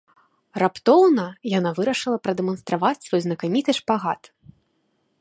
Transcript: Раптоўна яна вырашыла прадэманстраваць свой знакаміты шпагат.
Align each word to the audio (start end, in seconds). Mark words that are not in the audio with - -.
Раптоўна 0.63 1.25
яна 1.59 1.73
вырашыла 1.81 2.17
прадэманстраваць 2.25 2.99
свой 3.07 3.21
знакаміты 3.29 3.71
шпагат. 3.83 4.21